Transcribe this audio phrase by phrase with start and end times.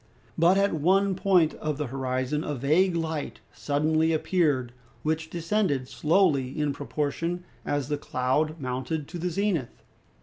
[0.35, 6.59] But at one point of the horizon a vague light suddenly appeared, which descended slowly
[6.59, 9.83] in proportion as the cloud mounted to the zenith.